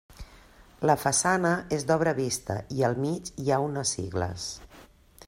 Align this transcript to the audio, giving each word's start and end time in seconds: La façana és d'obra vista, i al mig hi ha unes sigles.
La 0.89 0.95
façana 1.01 1.51
és 1.77 1.85
d'obra 1.91 2.15
vista, 2.21 2.57
i 2.79 2.81
al 2.89 2.97
mig 3.05 3.33
hi 3.45 3.53
ha 3.59 3.63
unes 3.67 3.93
sigles. 3.99 4.49